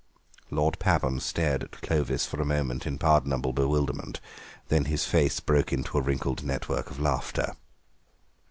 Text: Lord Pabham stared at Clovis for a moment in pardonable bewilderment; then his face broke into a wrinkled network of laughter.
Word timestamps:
Lord 0.49 0.79
Pabham 0.79 1.19
stared 1.19 1.61
at 1.63 1.79
Clovis 1.83 2.25
for 2.25 2.41
a 2.41 2.43
moment 2.43 2.87
in 2.87 2.97
pardonable 2.97 3.53
bewilderment; 3.53 4.19
then 4.67 4.85
his 4.85 5.05
face 5.05 5.39
broke 5.39 5.71
into 5.71 5.95
a 5.95 6.01
wrinkled 6.01 6.43
network 6.43 6.89
of 6.89 6.99
laughter. 6.99 7.55